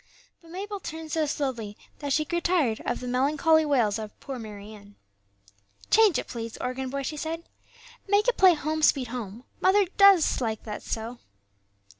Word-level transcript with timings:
But 0.41 0.49
Mabel 0.49 0.79
turned 0.79 1.11
so 1.11 1.27
slowly 1.27 1.77
that 1.99 2.11
she 2.11 2.25
grew 2.25 2.41
tired 2.41 2.81
of 2.87 3.01
the 3.01 3.07
melancholy 3.07 3.65
wails 3.65 3.99
of 3.99 4.19
"Poor 4.19 4.39
Mary 4.39 4.71
Ann." 4.73 4.95
"Change 5.91 6.17
it, 6.17 6.25
please, 6.27 6.57
organ 6.57 6.89
boy," 6.89 7.03
she 7.03 7.17
said; 7.17 7.43
"make 8.07 8.27
it 8.27 8.35
play 8.35 8.55
'Home, 8.55 8.81
sweet 8.81 9.09
Home;' 9.09 9.43
mother 9.59 9.85
does 9.97 10.41
like 10.41 10.63
that 10.63 10.81
so." 10.81 11.19